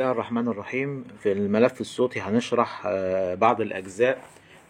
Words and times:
الله 0.00 0.12
الرحمن 0.12 0.48
الرحيم. 0.48 1.04
في 1.22 1.32
الملف 1.32 1.80
الصوتي 1.80 2.20
هنشرح 2.20 2.82
آه، 2.86 3.34
بعض 3.34 3.60
الأجزاء 3.60 4.18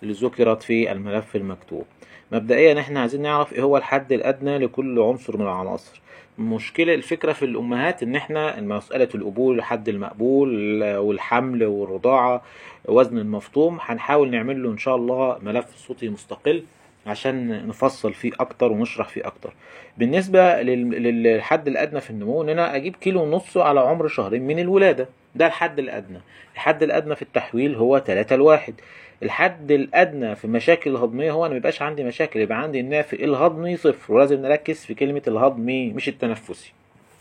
اللي 0.03 0.12
ذكرت 0.14 0.62
في 0.62 0.92
الملف 0.92 1.37
المكتوب. 1.37 1.84
مبدئيا 2.33 2.80
إحنا 2.80 3.00
عايزين 3.00 3.22
نعرف 3.22 3.53
إيه 3.53 3.62
هو 3.62 3.77
الحد 3.77 4.12
الأدنى 4.12 4.58
لكل 4.58 4.98
عنصر 5.01 5.37
من 5.37 5.43
العناصر. 5.43 6.01
المشكلة 6.38 6.95
الفكرة 6.95 7.32
في 7.32 7.45
الأمهات 7.45 8.03
إن 8.03 8.16
إحنا 8.16 8.61
مسألة 8.61 9.08
القبول 9.14 9.58
الحد 9.58 9.88
المقبول 9.88 10.82
والحمل 10.85 11.65
والرضاعة 11.65 12.42
وزن 12.85 13.19
المفطوم 13.19 13.78
هنحاول 13.81 14.31
نعمل 14.31 14.62
له 14.62 14.71
إن 14.71 14.78
شاء 14.78 14.97
الله 14.97 15.38
ملف 15.42 15.76
صوتي 15.76 16.09
مستقل 16.09 16.62
عشان 17.06 17.66
نفصل 17.69 18.12
فيه 18.15 18.30
أكتر 18.41 18.73
ونشرح 18.73 19.09
فيه 19.09 19.27
أكتر. 19.27 19.52
بالنسبة 19.98 20.62
لل- 20.62 21.23
للحد 21.23 21.69
الأدنى 21.69 22.01
في 22.01 22.10
النمو 22.10 22.42
إن 22.42 22.48
أنا 22.48 22.77
أجيب 22.77 22.97
كيلو 22.97 23.23
ونص 23.23 23.56
على 23.56 23.80
عمر 23.80 24.09
شهرين 24.09 24.47
من 24.47 24.59
الولادة. 24.59 25.09
ده 25.34 25.47
الحد 25.47 25.78
الأدنى. 25.78 26.19
الحد 26.55 26.83
الأدنى 26.83 27.15
في 27.15 27.23
التحويل 27.23 27.75
هو 27.75 27.98
3 27.98 28.37
لواحد. 28.37 28.75
الحد 29.23 29.70
الأدنى 29.70 30.37
في 30.37 30.45
المشاكل 30.45 30.91
الهضمية 30.91 31.33
هو 31.33 31.47
أنا 31.47 31.55
ميبقاش 31.55 31.83
عندي 31.83 32.05
مشاكل 32.05 32.41
يبقى 32.41 32.62
عندي 32.62 32.80
النافق 32.80 33.19
الهضمي 33.20 33.77
صفر. 33.77 34.15
ولازم 34.15 34.43
نركز 34.43 34.84
في 34.84 34.95
كلمة 34.95 35.23
الهضمي 35.29 35.93
مش 35.93 36.09
التنفسي. 36.09 36.73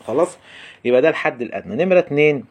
خلاص؟ 0.06 0.38
يبقى 0.86 1.02
ده 1.02 1.10
الحد 1.10 1.42
الأدنى. 1.42 1.86
نمرة 1.86 2.00
اتنين. 2.00 2.46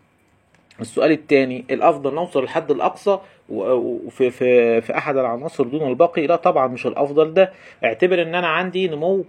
السؤال 0.80 1.12
الثاني 1.12 1.64
الأفضل 1.70 2.14
نوصل 2.14 2.42
للحد 2.42 2.70
الأقصى 2.70 3.18
وفي 3.48 4.30
في 4.30 4.80
في 4.80 4.96
أحد 4.96 5.16
العناصر 5.16 5.64
دون 5.64 5.88
الباقي؟ 5.88 6.26
لا 6.26 6.36
طبعا 6.36 6.66
مش 6.66 6.86
الأفضل 6.86 7.34
ده. 7.34 7.52
اعتبر 7.84 8.22
إن 8.22 8.34
أنا 8.34 8.46
عندي 8.48 8.88
نمو 8.88 9.24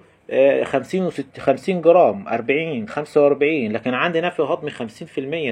50 0.63 1.05
و 1.05 1.09
50 1.39 1.81
جرام 1.81 2.27
40 2.27 2.87
45 2.87 3.71
لكن 3.71 3.93
عندي 3.93 4.21
نفي 4.21 4.41
هضمي 4.41 4.71
50% 4.71 4.73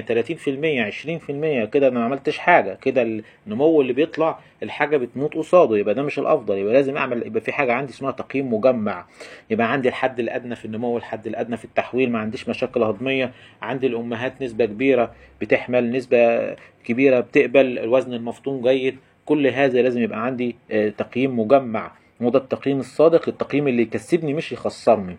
30% 0.04 1.64
20% 1.64 1.64
كده 1.70 1.88
أنا 1.88 1.98
ما 1.98 2.04
عملتش 2.04 2.38
حاجة. 2.38 2.74
كده 2.82 3.22
النمو 3.46 3.80
اللي 3.80 3.92
بيطلع 3.92 4.38
الحاجة 4.62 4.96
بتموت 4.96 5.34
قصاده. 5.34 5.76
يبقى 5.78 5.94
ده 5.94 6.02
مش 6.02 6.18
الأفضل. 6.18 6.58
يبقى 6.58 6.72
لازم 6.72 6.96
أعمل 6.96 7.26
يبقى 7.26 7.40
في 7.40 7.52
حاجة 7.52 7.72
عندي 7.72 7.92
اسمها 7.92 8.10
تقييم 8.10 8.54
مجمع. 8.54 9.06
يبقى 9.50 9.72
عندي 9.72 9.88
الحد 9.88 10.20
الأدنى 10.20 10.56
في 10.56 10.64
النمو 10.64 10.88
والحد 10.88 11.26
الأدنى 11.26 11.56
في 11.56 11.64
التحويل. 11.64 12.10
ما 12.12 12.18
عنديش 12.18 12.48
مشاكل 12.48 12.82
هضمية. 12.82 13.32
عندي 13.62 13.86
الأمهات 13.86 14.42
نسبة 14.42 14.64
كبيرة 14.64 15.12
بتحمل 15.40 15.90
نسبة 15.92 16.54
كبيرة 16.84 17.20
بتقبل. 17.20 17.78
الوزن 17.78 18.12
المفطوم 18.14 18.62
جيد. 18.68 18.96
كل 19.26 19.46
هذا 19.46 19.82
لازم 19.82 20.02
يبقى 20.02 20.24
عندي 20.24 20.56
آه، 20.70 20.88
تقييم 20.88 21.40
مجمع. 21.40 21.92
وده 22.20 22.38
التقييم 22.38 22.80
الصادق 22.80 23.28
التقييم 23.28 23.68
اللي 23.68 23.82
يكسبني 23.82 24.34
مش 24.34 24.52
يخسرني. 24.52 25.16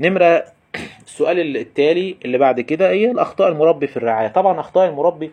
نمرة 0.00 0.44
السؤال 1.06 1.56
التالي 1.56 2.16
اللي 2.24 2.38
بعد 2.38 2.60
كده 2.60 2.90
هي 2.90 3.10
الأخطاء 3.10 3.48
المربي 3.48 3.86
في 3.86 3.96
الرعاية. 3.96 4.28
طبعا 4.28 4.60
أخطاء 4.60 4.88
المربي 4.88 5.30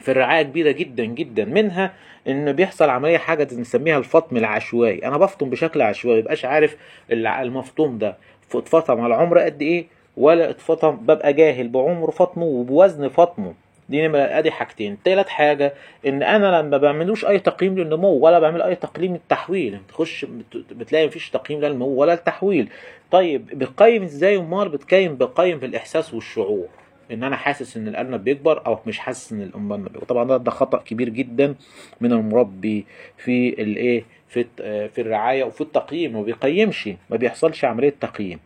في 0.00 0.10
الرعاية 0.10 0.42
كبيرة 0.42 0.70
جدا 0.70 1.04
جدا. 1.04 1.44
منها 1.44 1.92
ان 2.28 2.52
بيحصل 2.52 2.88
عملية 2.88 3.18
حاجة 3.18 3.44
بنسميها 3.44 3.98
الفطم 3.98 4.36
العشوائي. 4.36 5.06
أنا 5.06 5.18
بفطم 5.18 5.50
بشكل 5.50 5.82
عشوائي 5.82 6.20
مبقاش 6.20 6.44
عارف 6.44 6.76
المفطوم 7.10 7.98
ده. 7.98 8.16
اتفطم 8.54 9.00
على 9.00 9.14
عمر 9.14 9.38
قد 9.38 9.62
إيه؟ 9.62 9.86
ولا 10.16 10.50
اتفطم 10.50 10.90
ببقى 10.96 11.32
جاهل 11.32 11.68
بعمر 11.68 12.10
فطمه 12.10 12.44
وبوزن 12.44 13.08
فطمه. 13.08 13.54
دي 13.88 14.08
نمرة 14.08 14.18
ادي 14.20 14.50
حاجتين. 14.50 14.98
تالت 15.04 15.28
حاجة 15.28 15.74
إن 16.06 16.22
أنا 16.22 16.60
لما 16.60 16.76
بعملوش 16.76 17.24
أي 17.24 17.38
تقييم 17.38 17.78
للنمو 17.78 18.08
ولا 18.12 18.38
بعمل 18.38 18.62
أي 18.62 18.74
تقييم 18.74 19.12
للتحويل. 19.12 19.78
تخش 19.88 20.24
بت- 20.24 20.72
بتلاقي 20.72 21.06
مفيش 21.06 21.30
تقييم 21.30 21.60
لا 21.60 21.66
للنمو 21.66 21.86
ولا 21.86 22.12
التحويل. 22.12 22.68
طيب 23.10 23.46
بتقيم 23.46 24.02
إزاي؟ 24.02 24.36
أمال 24.36 24.68
بتقيم 24.68 25.16
بقيم 25.16 25.58
بالاحساس 25.58 26.14
والشعور. 26.14 26.66
إن 27.12 27.24
أنا 27.24 27.36
حاسس 27.36 27.76
إن 27.76 27.88
الارنب 27.88 28.24
بيكبر 28.24 28.66
أو 28.66 28.78
مش 28.86 28.98
حاسس 28.98 29.32
إن 29.32 29.42
الارنب 29.42 29.84
بيكبر. 29.84 30.04
طبعا 30.04 30.24
ده, 30.24 30.36
ده 30.36 30.50
خطأ 30.50 30.78
كبير 30.78 31.08
جدا 31.08 31.54
من 32.00 32.12
المربي 32.12 32.86
في 33.18 33.48
الايه 33.62 34.04
في 34.28 34.44
آه، 34.60 34.86
في 34.86 35.00
الرعاية 35.00 35.44
وفي 35.44 35.60
التقييم 35.60 36.12
ما 36.12 36.22
بيقيمش 36.22 36.88
ما 37.10 37.16
بيحصلش 37.16 37.64
عملية 37.64 37.94
تقييم. 38.00 38.38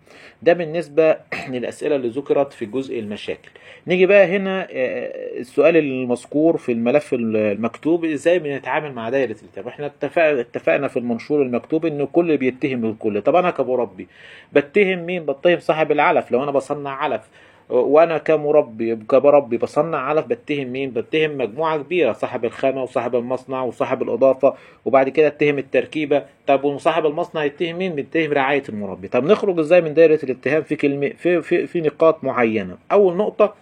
ده 0.42 0.52
بالنسبة 0.52 1.16
للأسئلة 1.52 1.96
اللي 1.96 2.08
ذكرت 2.08 2.52
في 2.52 2.66
جزء 2.66 2.98
المشاكل. 2.98 3.50
نيجي 3.86 4.06
بقى 4.06 4.36
هنا 4.36 4.62
آه، 4.70 5.38
السؤال 5.38 5.76
المذكور 5.76 6.56
في 6.56 6.72
الملف 6.72 7.14
المكتوب 7.14 8.04
إزاي 8.04 8.38
بنتعامل 8.38 8.92
مع 8.92 9.10
دايرة 9.10 9.36
الالتهاب 9.42 9.68
إحنا 9.68 9.86
اتفق- 9.86 10.22
اتفقنا 10.22 10.88
في 10.88 10.98
المنشور 10.98 11.42
المكتوب 11.42 11.86
إن 11.86 12.00
الكل 12.00 12.36
بيتهم 12.36 12.84
الكل 12.84 13.22
طب 13.22 13.36
أنا 13.36 13.50
كمربي 13.50 14.08
بتهم 14.52 14.98
مين؟ 14.98 15.26
بتهم 15.26 15.58
صاحب 15.58 15.92
العلف. 15.92 16.32
لو 16.32 16.42
أنا 16.42 16.50
بصنع 16.50 16.90
علف 16.90 17.20
وأنا 17.68 18.18
كمربي 18.18 18.96
كمربي 18.96 19.56
بصنع 19.56 19.98
علف 19.98 20.26
بتهم 20.26 20.66
مين؟ 20.66 20.90
بتهم 20.90 21.38
مجموعة 21.38 21.78
كبيرة 21.78 22.12
صاحب 22.12 22.44
الخامة 22.44 22.82
وصاحب 22.82 23.16
المصنع 23.16 23.62
وصاحب 23.62 24.02
الإضافة 24.02 24.54
وبعد 24.84 25.08
كده 25.08 25.26
اتهم 25.26 25.58
التركيبة. 25.58 26.24
طب 26.46 26.64
وصاحب 26.64 27.06
المصنع 27.06 27.44
يتهم 27.44 27.78
مين؟ 27.78 27.94
بيتهم 27.94 28.32
رعاية 28.32 28.62
المربي. 28.68 29.08
طب 29.08 29.24
نخرج 29.24 29.58
إزاي 29.58 29.80
من 29.80 29.94
دايرة 29.94 30.18
الاتهام؟ 30.22 30.62
في 30.62 30.76
كلمة 30.76 31.08
في 31.08 31.42
في, 31.42 31.66
في 31.66 31.80
نقاط 31.80 32.24
معينة. 32.24 32.76
أول 32.92 33.16
نقطة 33.16 33.54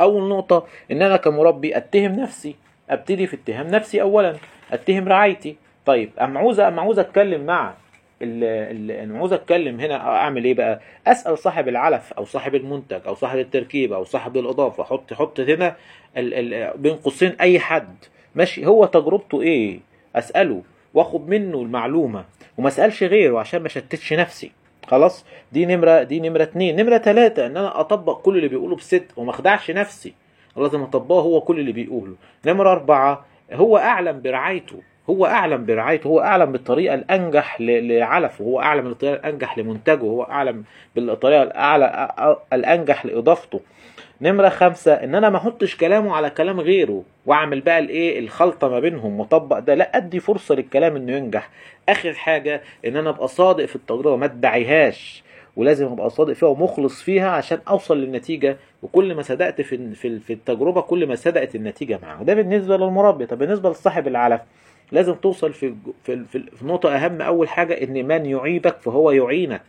أول 0.00 0.28
نقطة 0.28 0.66
إن 0.90 1.02
أنا 1.02 1.16
كمربي 1.16 1.76
أتهم 1.76 2.12
نفسي 2.12 2.54
أبتدي 2.90 3.26
في 3.26 3.36
اتهام 3.36 3.66
نفسي 3.66 4.02
اولا 4.02 4.36
أتهم 4.72 5.08
رعايتي. 5.08 5.56
طيب 5.86 6.10
اما 6.20 6.40
عاوز 6.40 6.60
اما 6.60 6.82
عاوز 6.82 6.98
أتكلم 6.98 7.46
مع 7.46 7.74
أنا 8.22 9.18
عاوز 9.18 9.32
أتكلم 9.32 9.80
هنا 9.80 9.96
أعمل 9.96 10.44
إيه 10.44 10.54
بقى؟ 10.54 10.80
أسأل 11.06 11.38
صاحب 11.38 11.68
العلف 11.68 12.12
أو 12.12 12.24
صاحب 12.24 12.54
المنتج 12.54 13.00
أو 13.06 13.14
صاحب 13.14 13.38
التركيبه 13.38 13.96
أو 13.96 14.04
صاحب 14.04 14.36
الإضافة. 14.36 14.84
حط 14.84 15.12
حط 15.14 15.40
هنا 15.40 15.76
بين 16.76 16.94
قوسين 16.96 17.36
أي 17.40 17.58
حد. 17.58 17.96
ماشي؟ 18.34 18.66
هو 18.66 18.84
تجربته 18.84 19.42
إيه؟ 19.42 19.80
أسأله 20.16 20.62
وأخد 20.94 21.28
منه 21.28 21.62
المعلومة. 21.62 22.24
وما 22.58 22.68
أسألش 22.68 23.02
غيره 23.02 23.38
عشان 23.38 23.62
ما 23.62 23.68
شتتش 23.68 24.12
نفسي. 24.12 24.50
خلاص؟ 24.86 25.24
دي 25.52 25.66
نمره 25.66 26.02
دي 26.02 26.20
نمرة 26.20 26.42
اتنين. 26.42 26.76
نمرة 26.76 26.96
تلاتة 26.96 27.46
إن 27.46 27.56
أنا 27.56 27.80
أطبق 27.80 28.20
كل 28.20 28.36
اللي 28.36 28.48
بيقوله 28.48 28.76
بصدق 28.76 29.18
وما 29.18 29.30
أخدعش 29.30 29.70
نفسي. 29.70 30.12
لازم 30.56 30.82
أطبقه 30.82 31.20
هو 31.20 31.40
كل 31.40 31.60
اللي 31.60 31.72
بيقوله. 31.72 32.14
نمرة 32.46 32.72
أربعة 32.72 33.26
هو 33.52 33.78
أعلم 33.78 34.22
برعايته. 34.22 34.82
هو 35.10 35.26
أعلم 35.26 35.66
برعايته 35.66 36.08
هو 36.08 36.20
أعلم 36.20 36.52
بالطريقة 36.52 36.94
الأنجح 36.94 37.60
لعلفه 37.60 38.44
هو 38.44 38.60
أعلم 38.60 38.88
بالطريقة 38.88 39.14
الأنجح 39.14 39.58
لمنتجه 39.58 40.02
هو 40.02 40.22
أعلم 40.22 40.64
بالطريقة 40.96 41.42
الأعلى 41.42 42.08
الأنجح 42.52 43.06
لإضافته. 43.06 43.60
نمرة 44.20 44.48
خمسة 44.48 44.92
إن 44.92 45.14
أنا 45.14 45.30
ما 45.30 45.36
أحطش 45.36 45.76
كلامه 45.76 46.16
على 46.16 46.30
كلام 46.30 46.60
غيره 46.60 47.02
وأعمل 47.26 47.60
بقى 47.60 47.78
الإيه 47.78 48.18
الخلطة 48.18 48.68
ما 48.68 48.80
بينهم 48.80 49.20
واطبق 49.20 49.58
ده 49.58 49.74
لا 49.74 49.96
أدي 49.96 50.20
فرصة 50.20 50.54
للكلام 50.54 50.96
إنه 50.96 51.12
ينجح. 51.12 51.50
آخر 51.88 52.12
حاجة 52.12 52.62
إن 52.86 52.96
أنا 52.96 53.10
أبقى 53.10 53.28
صادق 53.28 53.64
في 53.64 53.76
التجربة 53.76 54.16
ما 54.16 54.24
ادعيهاش 54.24 55.22
ولازم 55.56 55.86
أبقى 55.86 56.10
صادق 56.10 56.32
فيها 56.32 56.48
ومخلص 56.48 57.02
فيها 57.02 57.30
عشان 57.30 57.58
أوصل 57.68 57.98
للنتيجة. 57.98 58.56
وكل 58.82 59.14
ما 59.14 59.22
صدقت 59.22 59.60
في 59.60 59.94
في 60.20 60.32
التجربة 60.32 60.80
كل 60.80 61.06
ما 61.06 61.14
صدقت 61.14 61.54
النتيجة 61.54 61.98
معه. 62.02 62.22
ده 62.22 62.34
بالنسبة 62.34 62.76
للمربي. 62.76 63.26
طب 63.26 63.38
بالنسبة 63.38 63.70
لصاحب 63.70 64.08
العلف 64.08 64.40
لازم 64.92 65.14
توصل 65.14 65.52
في 65.52 65.74
في 66.04 66.24
في 66.56 66.64
نقطة 66.66 66.96
أهم 66.96 67.22
أول 67.22 67.48
حاجة 67.48 67.82
إن 67.82 68.06
من 68.08 68.26
يعيبك 68.26 68.76
فهو 68.80 69.10
يعينك. 69.10 69.62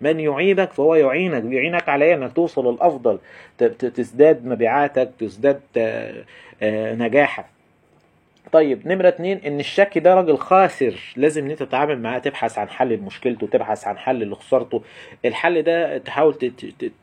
من 0.00 0.20
يعيبك 0.20 0.72
فهو 0.72 0.94
يعينك. 0.94 1.42
بيعينك 1.42 1.88
على؟ 1.88 2.14
إنك 2.14 2.32
توصل 2.32 2.66
ت- 3.64 3.84
تزداد 3.86 4.46
مبيعاتك 4.46 5.10
تزداد 5.20 5.60
آه، 5.76 6.24
آه، 6.62 6.94
نجاحك. 6.94 7.44
طيب 8.52 8.88
نمرة 8.88 9.08
اتنين 9.08 9.40
إن 9.46 9.60
الشك 9.60 9.98
ده 9.98 10.14
راجل 10.14 10.36
خاسر. 10.38 10.94
لازم 11.16 11.44
إن 11.44 11.50
أنت 11.50 11.62
تتعامل 11.62 12.02
معاه 12.02 12.18
تبحث 12.18 12.58
عن 12.58 12.68
حل 12.68 12.88
لمشكلته 12.88 13.46
تبحث 13.46 13.86
عن 13.86 13.98
حل 13.98 14.30
لخسارته. 14.30 14.82
الحل 15.24 15.62
ده 15.62 15.98
تحاول 15.98 16.52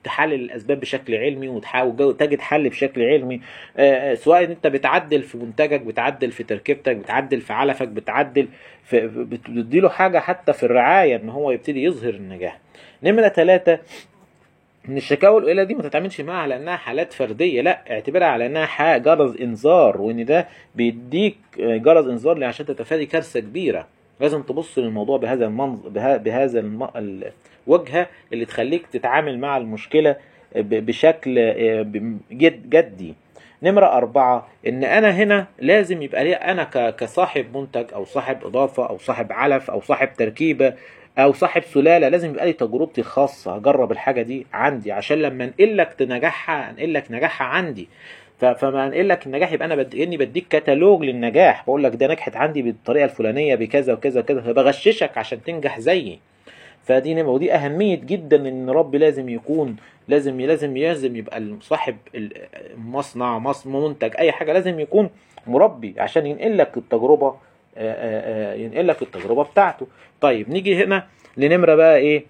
تحلل 0.04 0.34
الأسباب 0.34 0.80
بشكل 0.80 1.16
علمي 1.16 1.48
وتحاول 1.48 2.18
تجد 2.18 2.40
حل 2.42 2.70
بشكل 2.70 3.02
علمي. 3.02 3.42
آه، 3.78 4.12
آه، 4.12 4.16
سواء 4.16 4.44
إن 4.44 4.52
أنت 4.52 4.68
بتعدل 4.68 5.22
في 5.24 5.38
منتجك 5.38 5.82
بتعدل 5.82 6.32
في 6.32 6.44
تركيبتك 6.44 6.96
بتعدل 6.96 7.42
في 7.42 7.54
علفك 7.54 7.88
بتعدل 7.88 8.48
في 8.84 9.08
بتديله 9.08 9.90
حاجة 9.90 10.20
حتى 10.20 10.54
في 10.54 10.64
الرعاية 10.64 11.16
إن 11.16 11.30
هو 11.30 11.52
يبتدي 11.52 11.84
يظهر 11.84 12.14
النجاح. 12.14 12.60
نمرة 13.04 13.28
ثلاثة 13.28 13.80
إن 14.90 14.98
الشكاوى 14.98 15.38
القليله 15.40 15.64
دي 15.64 15.74
ما 15.74 15.82
تتعاملش 15.84 16.22
معاها 16.22 16.42
على 16.42 16.56
إنها 16.56 16.76
حالات 16.76 17.14
فردية 17.14 17.62
لا 17.62 17.92
اعتبرها 17.92 18.28
على 18.28 18.46
إنها 18.46 18.66
حاجة 18.66 19.02
جرس 19.02 19.36
إنذار 19.42 20.02
وإن 20.02 20.26
ده 20.26 20.48
بيديك 20.76 21.38
جرس 21.58 22.06
إنذار 22.06 22.44
عشان 22.44 22.66
تتفادي 22.66 23.06
كارثة 23.06 23.40
كبيرة 23.40 23.88
لازم 24.20 24.42
تبص 24.42 24.78
للموضوع 24.78 25.18
بهذا 25.18 25.46
المنظر 25.46 25.90
بهذا. 25.90 26.22
الوجهة 27.68 28.08
اللي 28.34 28.46
تخليك 28.46 28.88
تتعامل 28.88 29.40
مع 29.40 29.58
المشكلة 29.58 30.16
ب- 30.56 30.86
بشكل 30.86 31.36
آه، 31.40 31.82
جد 32.32 32.70
جدي 32.70 33.14
نمرة 33.64 33.86
أربعة 33.86 34.48
إن 34.68 34.84
أنا 34.84 35.12
هنا 35.12 35.48
لازم 35.60 36.02
يبقى 36.02 36.24
لي 36.24 36.34
أنا 36.34 36.64
كصاحب 36.92 37.58
منتج 37.58 37.86
أو 37.94 38.06
صاحب 38.06 38.46
إضافة 38.46 38.90
أو 38.90 38.98
صاحب 38.98 39.32
علف 39.32 39.70
أو 39.72 39.82
صاحب 39.82 40.10
تركيبة 40.18 40.74
أو 41.18 41.34
صاحب 41.34 41.64
سلالة 41.64 42.10
لازم 42.10 42.30
يبقى 42.30 42.46
لي 42.46 42.54
تجربتي 42.54 43.02
الخاصه 43.02 43.56
أجرب 43.56 43.92
الحاجة 43.92 44.22
دي 44.22 44.48
عندي 44.54 44.92
عشان 44.92 45.18
لما 45.22 45.44
أنقل 45.44 45.78
لك 45.78 45.96
نجاحها 46.02 46.70
أنقل 46.70 46.94
لك 46.94 47.12
نجاحها 47.12 47.48
عندي. 47.48 47.88
فما 48.40 48.88
أنقل 48.88 49.10
لك 49.10 49.26
النجاح 49.26 49.52
يبقى 49.52 49.66
أنا 49.66 49.76
بدي 49.76 50.04
إني 50.04 50.18
بديك 50.18 50.48
كتالوج 50.48 51.04
للنجاح. 51.04 51.64
بقول 51.66 51.84
لك 51.84 51.96
ده 51.96 52.08
نجحت 52.08 52.36
عندي 52.36 52.62
بالطريقة 52.62 53.06
الفلانية 53.06 53.56
بكذا 53.56 53.94
وكذا 53.94 54.20
وكذا 54.22 54.42
فبغششك 54.42 55.18
عشان 55.18 55.44
تنجح 55.44 55.80
زيي. 55.80 56.20
فدي 56.84 57.14
نمرة 57.14 57.30
ودي 57.32 57.54
أهمية 57.54 57.96
جدا 57.96 58.48
إن 58.50 58.70
ربي 58.70 58.98
لازم 58.98 59.30
يكون 59.30 59.76
لازم 60.08 60.42
لازم 60.42 60.78
لازم 60.78 61.16
يبقى 61.16 61.44
صاحب 61.62 61.96
المصنع 62.74 63.40
مص- 63.40 63.68
منتج 63.68 64.12
أي 64.18 64.32
حاجة 64.32 64.54
لازم 64.54 64.80
يكون 64.80 65.10
مربي 65.48 65.96
عشان 65.98 66.26
ينقل 66.26 66.58
لك 66.58 66.78
التجربة 66.78 67.28
آه، 67.28 67.38
ينقل 68.62 68.88
لك 68.88 69.02
التجربة 69.02 69.44
بتاعته. 69.44 69.88
طيب 70.22 70.50
نيجي 70.50 70.84
هنا 70.84 71.08
لنمرة 71.38 71.76
بقى 71.76 71.98
إيه؟ 71.98 72.26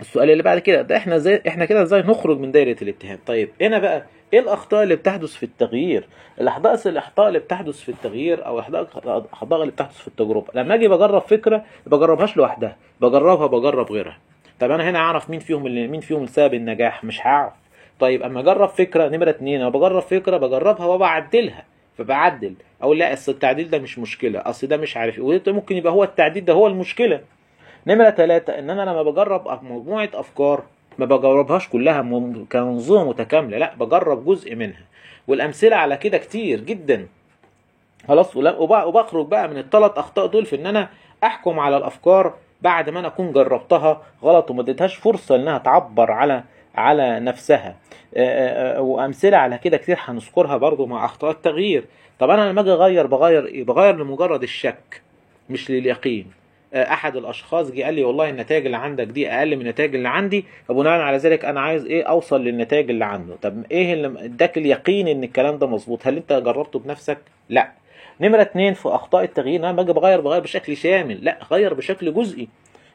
السؤال 0.00 0.30
اللي 0.30 0.42
بعد 0.42 0.58
كده. 0.58 0.82
ده 0.82 0.96
إحنا 0.96 1.18
زي 1.18 1.42
إحنا 1.48 1.64
كده 1.64 1.82
إزاي 1.82 2.02
نخرج 2.02 2.38
من 2.38 2.52
دايرة 2.52 2.76
الاتهام؟ 2.82 3.18
طيب 3.26 3.48
هنا 3.60 3.78
بقى 3.78 4.06
إيه 4.32 4.40
الأخطاء 4.40 4.82
اللي 4.82 4.96
بتحدث 4.96 5.34
في 5.34 5.42
التغيير؟ 5.42 6.08
الاخطاء 6.40 6.88
الأخطاء 6.88 7.28
اللي 7.28 7.38
بتحدث 7.38 7.80
في 7.80 7.88
التغيير 7.88 8.46
أو 8.46 8.58
الأخطاء 8.58 9.60
اللي 9.62 9.72
بتحدث 9.72 9.98
في 9.98 10.08
التجربة. 10.08 10.46
لما 10.54 10.74
أجي 10.74 10.88
بجرب 10.88 11.22
فكرة 11.22 11.64
بجربهاش 11.86 12.36
لوحدها 12.36 12.76
بجربها 13.00 13.46
بجرب 13.46 13.92
غيرها. 13.92 14.18
طب 14.60 14.70
أنا 14.70 14.90
هنا 14.90 14.98
أعرف 14.98 15.30
مين 15.30 15.40
فيهم 15.40 15.66
اللي 15.66 15.86
مين 15.86 16.00
فيهم 16.00 16.26
سبب 16.26 16.54
النجاح؟ 16.54 17.04
مش 17.04 17.26
هعرف. 17.26 17.52
طيب 18.00 18.22
أما 18.22 18.40
أجرب 18.40 18.68
فكرة 18.68 19.08
نمرة 19.08 19.30
اتنين 19.30 19.60
أنا 19.60 19.70
بجرب 19.70 20.02
فكرة 20.02 20.36
بجربها 20.36 20.86
وبعدلها. 20.86 21.64
فبعدل. 22.04 22.54
أقول 22.82 22.98
لا 22.98 23.12
أصل 23.12 23.32
التعديل 23.32 23.70
ده 23.70 23.78
مش 23.78 23.98
مشكلة. 23.98 24.40
أصل 24.40 24.66
ده 24.66 24.76
مش 24.76 24.96
عارف 24.96 25.18
إيه. 25.18 25.42
ممكن 25.46 25.76
يبقى 25.76 25.92
هو 25.92 26.04
التعديل 26.04 26.44
ده 26.44 26.52
هو 26.52 26.66
المشكلة. 26.66 27.20
نمرة 27.86 28.10
ثلاثة 28.10 28.58
إن 28.58 28.70
أنا 28.70 28.82
لما 28.82 29.02
بجرب 29.02 29.64
مجموعة 29.64 30.08
أفكار 30.14 30.62
ما 30.98 31.06
بجربهاش 31.06 31.68
كلها 31.68 32.02
من- 32.02 32.46
كمنظومة 32.50 33.08
متكاملة 33.08 33.58
لا 33.58 33.74
بجرب 33.74 34.24
جزء 34.24 34.54
منها. 34.54 34.82
والأمثلة 35.28 35.76
على 35.76 35.96
كده 35.96 36.18
كتير 36.18 36.60
جدا. 36.60 37.06
خلاص 38.08 38.36
وبخرج 38.36 39.26
بقى 39.26 39.48
من 39.48 39.58
الثلاث 39.58 39.98
أخطاء 39.98 40.26
دول 40.26 40.46
في 40.46 40.56
إن 40.56 40.66
أنا 40.66 40.88
أحكم 41.24 41.58
على 41.60 41.76
الأفكار 41.76 42.34
بعد 42.62 42.90
ما 42.90 43.00
أنا 43.00 43.08
أكون 43.08 43.32
جربتها 43.32 44.02
غلط 44.22 44.50
وما 44.50 44.62
اديتهاش 44.62 44.94
فرصة 44.94 45.36
إنها 45.36 45.58
تعبر 45.58 46.10
على 46.12 46.44
على 46.74 47.20
نفسها. 47.20 47.76
آه، 48.16 48.20
آه، 48.20 48.76
آه، 48.76 48.80
وأمثلة 48.80 49.36
على 49.36 49.58
كده 49.58 49.76
كتير 49.76 49.98
هنذكرها 50.00 50.56
برضو 50.56 50.86
مع 50.86 51.04
أخطاء 51.04 51.30
التغيير. 51.30 51.84
طب 52.18 52.30
أنا 52.30 52.50
لما 52.50 52.60
أجي 52.60 52.72
أغير 52.72 53.06
بغير 53.06 53.46
إيه؟ 53.46 53.64
بغير 53.64 53.96
لمجرد 53.96 54.42
الشك 54.42 55.02
مش 55.50 55.70
لليقين. 55.70 56.26
أحد 56.74 57.16
الأشخاص 57.16 57.70
جه 57.70 57.84
قال 57.84 57.94
لي 57.94 58.04
والله 58.04 58.30
النتائج 58.30 58.64
اللي 58.64 58.76
عندك 58.76 59.06
دي 59.06 59.30
أقل 59.30 59.56
من 59.56 59.62
النتائج 59.62 59.94
اللي 59.94 60.08
عندي 60.08 60.44
فبناء 60.68 61.00
على 61.00 61.16
ذلك 61.16 61.44
أنا 61.44 61.60
عايز 61.60 61.86
إيه؟ 61.86 62.02
أوصل 62.04 62.44
للنتائج 62.44 62.90
اللي 62.90 63.04
عنده. 63.04 63.36
طب 63.42 63.64
إيه 63.70 63.92
اللي 63.92 64.24
إداك 64.24 64.58
اليقين 64.58 65.08
إن 65.08 65.24
الكلام 65.24 65.58
ده 65.58 65.66
مظبوط؟ 65.66 66.06
هل 66.06 66.16
أنت 66.16 66.32
جربته 66.32 66.78
بنفسك؟ 66.78 67.18
لا. 67.48 67.72
نمرة 68.20 68.42
اتنين 68.42 68.74
في 68.74 68.88
أخطاء 68.88 69.24
التغيير 69.24 69.60
أنا 69.60 69.72
باجي 69.72 69.92
بغير 69.92 70.20
بغير 70.20 70.40
بشكل 70.40 70.76
شامل 70.76 71.24
لا 71.24 71.38
غير 71.50 71.74
بشكل 71.74 72.14
جزئي. 72.14 72.48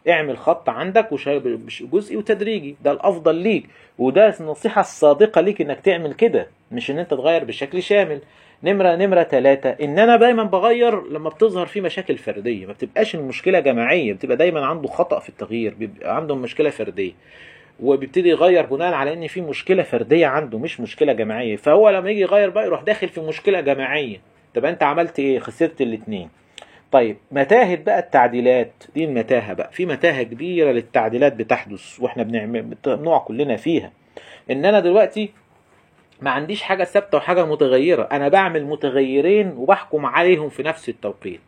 اعمل 0.10 0.38
خط 0.38 0.70
عندك 0.70 1.12
وشا- 1.12 1.38
بش- 1.38 1.84
جزئي 1.84 2.18
وتدريجي. 2.18 2.76
ده 2.84 2.92
الأفضل 2.92 3.36
ليك. 3.36 3.66
وده 3.98 4.36
النصيحة 4.40 4.82
الصادقة 4.82 5.42
ليك 5.42 5.62
إنك 5.62 5.80
تعمل 5.80 6.14
كده 6.14 6.48
مش 6.72 6.92
إن 6.92 7.00
أنت 7.00 7.12
تغير 7.12 7.44
بشكل 7.44 7.84
شامل. 7.84 8.20
نمرة 8.64 8.96
نمرة 8.96 9.24
ثلاثة 9.24 9.70
إن 9.70 10.00
أنا 10.00 10.16
دايما 10.16 10.44
بغير 10.44 11.08
لما 11.10 11.30
بتظهر 11.30 11.66
فيه 11.66 11.82
مشاكل 11.82 12.18
فردية. 12.18 12.66
ما 12.66 12.74
بتبقاش 12.74 13.16
المشكلة 13.16 13.60
جماعية 13.60 14.14
بتبقى 14.14 14.38
دايما 14.38 14.66
عنده 14.66 14.88
خطأ 14.88 15.20
في 15.20 15.30
التغيير 15.30 15.74
بيبقى 15.74 16.16
عنده 16.16 16.36
مشكلة 16.36 16.70
فردية. 16.70 17.12
وبيبتدي 17.80 18.30
يغير 18.30 18.66
بناء 18.66 18.94
على 18.94 19.14
إن 19.14 19.28
في 19.28 19.42
مشكلة 19.42 19.84
فردية 19.84 20.28
عنده 20.28 20.58
مش 20.60 20.80
مشكلة 20.80 21.14
جماعية. 21.14 21.56
فهو 21.56 21.90
لما 21.90 22.10
يجي 22.10 22.22
يغير 22.22 22.50
بقى 22.50 22.66
يروح 22.66 22.82
داخل 22.82 23.08
في 23.10 23.22
مشكلة 23.22 23.62
جماعية. 23.62 24.18
طب 24.56 24.66
أنت 24.66 24.84
عملت 24.84 25.20
إيه؟ 25.20 25.40
خسرت 25.40 25.82
الاثنين 25.82 26.30
طيب 26.92 27.18
متاهه 27.32 27.76
بقى 27.76 28.00
التعديلات. 28.00 28.84
دي 28.96 29.06
المتاهة 29.06 29.54
بقى. 29.54 29.72
في 29.72 29.86
متاهة 29.86 30.24
كبيرة 30.24 30.72
للتعديلات 30.72 31.34
بتحدث 31.34 32.00
وإحنا 32.00 32.24
بنعمل 32.24 32.62
بنقع 32.86 33.18
كلنا 33.18 33.56
فيها. 33.56 33.92
إن 34.52 34.66
أنا 34.66 34.80
دلوقتي 34.80 35.32
ما 36.22 36.32
عنديش 36.32 36.62
حاجة 36.62 36.84
ثابتة 36.84 37.18
وحاجة 37.18 37.46
متغيرة. 37.46 38.04
أنا 38.12 38.28
بعمل 38.28 38.66
متغيرين 38.66 39.54
وبحكم 39.58 40.06
عليهم 40.06 40.50
في 40.50 40.64
نفس 40.64 40.90
التوقيت. 40.90 41.42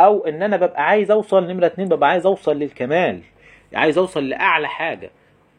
أو 0.00 0.26
إن 0.26 0.42
أنا 0.42 0.56
ببقى 0.56 0.86
عايز 0.86 1.10
أوصل 1.10 1.46
نمرة 1.46 1.66
اتنين 1.66 1.88
ببقى 1.88 2.08
عايز 2.08 2.26
أوصل 2.26 2.58
للكمال. 2.58 3.20
عايز 3.74 3.98
أوصل 3.98 4.28
لأعلى 4.28 4.68
حاجة. 4.68 5.10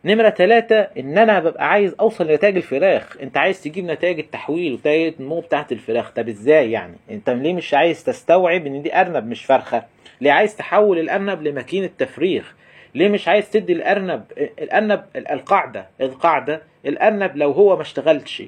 نمرة 0.08 0.30
ثلاثة 0.30 0.80
إن 0.80 1.18
أنا 1.18 1.40
ببقى 1.40 1.70
عايز 1.70 1.96
أوصل 2.00 2.28
لنتائج 2.28 2.56
الفراخ، 2.56 3.18
أنت 3.22 3.38
عايز 3.38 3.62
تجيب 3.64 3.86
نتائج 3.86 4.20
التحويل 4.20 4.74
ونتائج 4.74 5.14
النمو 5.20 5.40
بتاعة 5.40 5.68
الفراخ، 5.72 6.12
طب 6.12 6.28
إزاي 6.30 6.72
يعني؟ 6.72 6.96
أنت 7.12 7.30
ليه 7.30 7.54
مش 7.54 7.74
عايز 7.74 8.04
تستوعب 8.04 8.66
إن 8.66 8.82
دي 8.82 8.96
أرنب 8.96 9.28
مش 9.28 9.46
فرخة؟ 9.46 9.84
ليه 10.22 10.32
عايز 10.32 10.56
تحول 10.56 11.00
الأرنب 11.00 11.42
لماكينة 11.44 11.90
تفريخ؟ 11.98 12.56
ليه 12.96 13.08
مش 13.10 13.28
عايز 13.28 13.50
تدي 13.50 13.74
الأرنب 13.74 14.24
الأرنب 14.38 15.04
القاعدة 15.16 15.88
القاعدة 16.02 16.62
الأرنب 16.86 17.32
لو 17.38 17.52
هو 17.52 17.76
ما 17.76 17.82
اشتغلش 17.82 18.44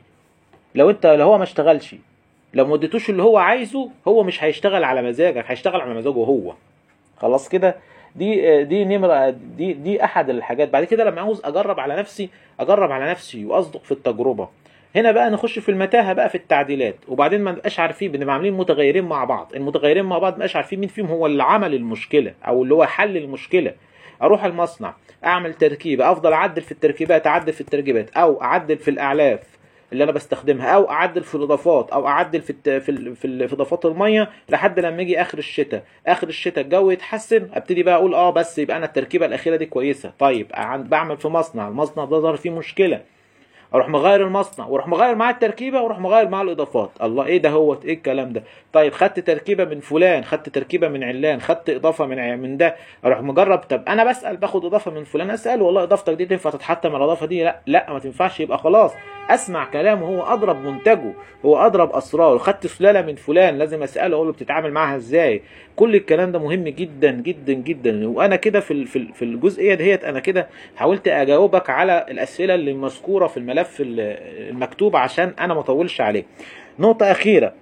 لو 0.75 0.89
أنت 0.89 1.06
لو 1.06 1.25
هو 1.27 1.38
ما 1.38 1.44
اشتغلش 1.44 1.95
لو 2.53 2.65
ما 2.67 2.75
اديتوش 2.75 3.09
اللي 3.09 3.23
هو 3.23 3.38
عايزه 3.38 3.89
هو 4.07 4.23
مش 4.23 4.44
هيشتغل 4.44 4.83
على 4.83 5.01
مزاجك 5.01 5.44
هيشتغل 5.47 5.81
على 5.81 5.94
مزاجه 5.94 6.13
هو 6.13 6.53
خلاص 7.17 7.50
كده 7.50 7.75
دي 8.15 8.63
دي 8.63 8.85
نمرة 8.85 9.29
دي 9.29 9.73
دي 9.73 10.03
أحد 10.03 10.29
الحاجات. 10.29 10.69
بعد 10.69 10.83
كده 10.83 11.03
لما 11.03 11.21
عاوز 11.21 11.41
أجرب 11.45 11.79
على 11.79 11.95
نفسي 11.95 12.29
أجرب 12.59 12.91
على 12.91 13.11
نفسي 13.11 13.45
وأصدق 13.45 13.83
في 13.83 13.91
التجربة. 13.91 14.50
هنا 14.95 15.11
بقى 15.11 15.29
نخش 15.29 15.59
في 15.59 15.69
المتاهة 15.69 16.13
بقى 16.13 16.29
في 16.29 16.35
التعديلات. 16.35 16.95
وبعدين 17.07 17.41
ما 17.41 17.51
نبقاش 17.51 17.79
عارفين 17.79 18.11
بنبقى 18.11 18.33
عاملين 18.35 18.53
متغيرين 18.53 19.03
مع 19.06 19.23
بعض. 19.23 19.51
المتغيرين 19.56 20.06
مع 20.06 20.17
بعض 20.17 20.31
ما 20.31 20.35
نبقاش 20.38 20.56
عارفين 20.56 20.79
مين 20.79 20.89
فيهم 20.89 21.06
هو 21.06 21.25
اللي 21.25 21.44
عمل 21.44 21.73
المشكلة 21.73 22.33
أو 22.47 22.63
اللي 22.63 22.73
هو 22.73 22.85
حل 22.85 23.17
المشكلة. 23.17 23.73
أروح 24.21 24.44
المصنع 24.45 24.94
أعمل 25.25 25.53
تركيبة 25.53 26.11
أفضل 26.11 26.33
أعدل 26.33 26.61
في 26.61 26.71
التركيبات 26.71 27.27
أعدل 27.27 27.53
في 27.53 27.61
التركيبات 27.61 28.09
أو 28.17 28.41
أعدل 28.41 28.77
في 28.77 28.91
الأعلاف. 28.91 29.39
اللي 29.94 30.03
أنا 30.03 30.12
بستخدمها 30.12 30.68
أو 30.75 30.89
أعدل 30.89 31.24
في 31.24 31.36
الإضافات 31.36 31.89
أو 31.91 32.07
أعدل 32.07 32.41
في. 32.41 32.53
في. 32.63 33.15
في. 33.15 33.47
في 33.47 33.53
إضافات 33.56 33.86
المية 33.86 34.30
لحد 34.50 34.80
لما 34.80 35.01
يجي 35.01 35.21
آخر 35.21 35.38
الشتاء 35.38 35.83
آخر 36.07 36.27
الشتاء 36.27 36.63
الجو 36.63 36.91
يتحسن 36.91 37.50
أبتدي 37.53 37.83
بقى 37.83 37.95
أقول 37.95 38.13
آه 38.13 38.30
بس 38.30 38.59
يبقى 38.59 38.77
أنا 38.77 38.86
التركيبة 38.86 39.25
الأخيرة 39.25 39.56
دي 39.56 39.65
كويسة 39.65 40.12
طيب 40.19 40.47
بعمل 40.89 41.18
في 41.18 41.27
مصنع 41.27 41.68
المصنع 41.68 42.06
ده 42.06 42.19
ظهر 42.19 42.36
فيه 42.36 42.50
مشكلة 42.50 43.01
أروح 43.74 43.89
مغير 43.89 44.27
المصنع 44.27 44.66
وأروح 44.68 44.88
مغير 44.88 45.16
معاه 45.16 45.31
التركيبة 45.31 45.81
وأروح 45.81 46.00
مغير 46.00 46.30
معاه 46.30 46.44
الإضافات. 46.44 46.89
الله 47.04 47.25
إيه 47.25 47.38
ده 47.38 47.50
هو 47.50 47.78
إيه 47.85 47.94
الكلام 47.94 48.33
ده؟ 48.33 48.44
طيب 48.73 48.94
خدت 48.94 49.19
تركيبة 49.19 49.66
من 49.66 49.80
فلان 49.80 50.23
خدت 50.23 50.49
تركيبة 50.49 50.88
من 50.88 51.04
علان 51.04 51.42
خدت 51.42 51.69
إضافة 51.69 52.06
من 52.06 52.40
من 52.40 52.57
ده. 52.57 52.76
أروح 53.06 53.21
مجرب 53.21 53.59
طب 53.59 53.83
أنا 53.88 54.04
بسأل 54.04 54.38
باخد 54.38 54.66
إضافة 54.66 54.92
من 54.92 55.04
فلان 55.04 55.30
اسال 55.30 55.61
والله 55.61 55.83
إضافتك 55.83 56.14
دي 56.14 56.26
تنفع 56.26 56.49
تتحط 56.49 56.88
مع 56.88 56.97
الإضافة 56.97 57.26
دي؟ 57.26 57.44
لا 57.44 57.59
لا 57.66 57.94
ما 57.94 57.99
تنفعش 57.99 58.40
يبقى 58.40 58.57
خلاص. 58.57 58.92
أسمع 59.30 59.66
كلامه 59.66 60.06
هو 60.07 60.23
أضرب 60.33 60.64
منتجه 60.66 61.14
هو 61.45 61.57
أضرب 61.57 61.92
أسراره. 61.92 62.38
خدت 62.38 62.68
سلالة 62.68 63.02
من 63.02 63.16
فلان 63.16 63.57
لازم 63.57 63.83
أسأله 63.83 64.16
أقول 64.16 64.28
له 64.28 64.33
بتتعامل 64.33 64.71
معاها 64.71 64.95
إزاي؟ 64.95 65.42
كل 65.76 65.95
الكلام 65.95 66.31
ده 66.31 66.40
مهم 66.40 66.64
جدا 66.64 67.11
جدا 67.11 67.54
جدا. 67.54 68.07
وأنا 68.09 68.35
كده 68.35 68.59
في 68.59 68.85
في 68.85 68.95
ال- 68.95 69.14
في 69.14 69.26
الجزئية 69.26 69.73
ديت 69.73 70.04
أنا 70.04 70.19
كده 70.19 70.47
حاولت 70.76 71.07
أجاوبك 71.07 71.69
على 71.69 72.06
الأسئلة 72.09 72.56
اللي 72.56 72.73
مذكورة 72.73 73.28
في 73.28 73.38
الملف 73.38 73.58
ال- 73.80 74.49
المكتوب 74.49 74.95
عشان 74.95 75.33
أنا 75.39 75.54
ما 75.54 75.59
أطولش 75.59 76.01
عليك 76.01 76.25
نقطة 76.80 77.11
أخيرة. 77.11 77.54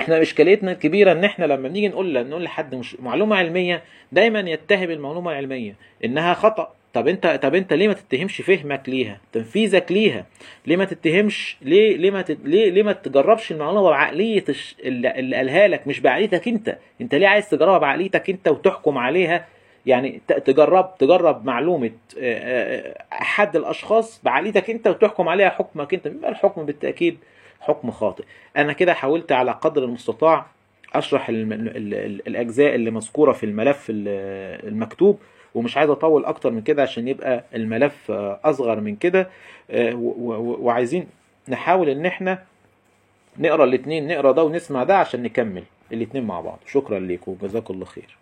إحنا 0.00 0.22
إشكاليتنا 0.22 0.72
الكبيرة 0.72 1.12
إن 1.12 1.24
إحنا 1.24 1.44
لما 1.44 1.68
بنيجي 1.68 1.88
نقول 1.88 2.28
نقول 2.28 2.44
لحد 2.44 2.74
مش 2.74 2.96
معلومة 3.00 3.36
علمية 3.36 3.82
دايما 4.12 4.40
يتهم 4.40 4.90
المعلومة 4.90 5.30
العلمية 5.30 5.74
إنها 6.04 6.34
خطأ. 6.34 6.74
طب 6.94 7.08
انت 7.08 7.26
طب 7.42 7.54
أنت 7.54 7.72
ليه 7.72 7.88
ما 7.88 7.94
تتهمش 7.94 8.40
فهمك 8.40 8.88
ليها؟ 8.88 9.20
تنفيذك 9.32 9.92
ليها. 9.92 10.26
ليه 10.66 10.76
ما 10.76 10.84
تتهمش؟ 10.84 11.56
ليه 11.62 11.96
ليه 11.96 12.10
ما 12.10 12.22
تت... 12.22 12.38
ليه 12.44 12.70
ليه 12.70 12.82
ما 12.82 12.92
تجربش 12.92 13.52
المعلومة 13.52 13.90
بعقلية 13.90 14.44
اللي 14.84 15.36
قالها 15.36 15.68
لك 15.68 15.86
مش 15.86 16.00
بعقليتك 16.00 16.48
أنت. 16.48 16.78
أنت 17.00 17.14
ليه 17.14 17.26
عايز 17.28 17.48
تجربها 17.50 17.78
بعقليتك 17.78 18.30
أنت 18.30 18.48
وتحكم 18.48 18.98
عليها؟ 18.98 19.46
يعني 19.86 20.20
تجرب 20.26 20.98
تجرب 20.98 21.44
معلومة 21.46 21.90
آه، 22.18 22.20
آه، 22.20 23.04
أحد 23.12 23.56
الأشخاص 23.56 24.20
بعقليتك 24.24 24.70
أنت 24.70 24.86
وتحكم 24.88 25.28
عليها 25.28 25.48
حكمك 25.48 25.94
أنت. 25.94 26.08
بيبقى 26.08 26.30
الحكم 26.30 26.66
بالتأكيد 26.66 27.18
حكم 27.60 27.90
خاطئ. 27.90 28.24
أنا 28.56 28.72
كده 28.72 28.94
حاولت 28.94 29.32
على 29.32 29.50
قدر 29.50 29.84
المستطاع 29.84 30.46
أشرح 30.94 31.26
الأجزاء 31.28 32.74
اللي 32.74 32.90
مذكورة 32.90 33.32
في 33.32 33.46
الملف 33.46 33.86
ال- 33.90 34.68
المكتوب 34.68 35.18
ومش 35.54 35.76
عايز 35.76 35.90
أطول 35.90 36.24
أكتر 36.24 36.50
من 36.50 36.62
كده 36.62 36.82
عشان 36.82 37.08
يبقى 37.08 37.44
الملف 37.54 38.10
أصغر 38.44 38.80
من 38.80 38.96
كده. 38.96 39.28
آه، 39.70 39.94
وعايزين 40.60 41.06
نحاول 41.48 41.88
إن 41.88 42.06
إحنا 42.06 42.42
نقرأ 43.38 43.64
الاثنين 43.64 44.08
نقرأ 44.08 44.32
ده 44.32 44.44
ونسمع 44.44 44.84
ده 44.84 44.96
عشان 44.98 45.22
نكمل 45.22 45.62
الاثنين 45.92 46.24
مع 46.24 46.40
بعض. 46.40 46.58
شكرا 46.66 46.98
لكم 46.98 47.32
وجزاكم 47.32 47.74
الله 47.74 47.84
خير. 47.84 48.16